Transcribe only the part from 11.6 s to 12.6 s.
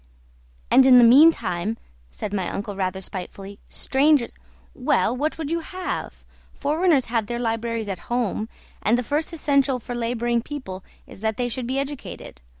be educated.